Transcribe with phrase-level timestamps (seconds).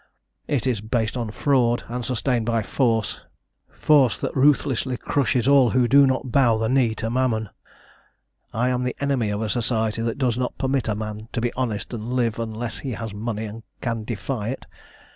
[0.47, 3.21] It is based on fraud, and sustained by force
[3.69, 7.49] force that ruthlessly crushes all who do not bow the knee to Mammon.
[8.51, 11.53] I am the enemy of a society that does not permit a man to be
[11.53, 14.65] honest and live, unless he has money and can defy it.